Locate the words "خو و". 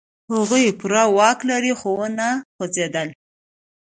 1.79-2.03